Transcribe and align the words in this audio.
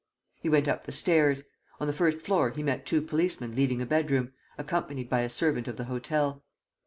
He 0.41 0.49
went 0.49 0.67
up 0.67 0.85
the 0.87 0.91
stairs. 0.91 1.43
On 1.79 1.85
the 1.85 1.93
first 1.93 2.23
floor 2.25 2.49
he 2.49 2.63
met 2.63 2.87
two 2.87 3.03
policemen 3.03 3.55
leaving 3.55 3.83
a 3.83 3.85
bedroom, 3.85 4.33
accompanied 4.57 5.09
by 5.11 5.21
a 5.21 5.29
servant 5.29 5.67
of 5.67 5.77
the 5.77 5.83
hotel. 5.85 6.43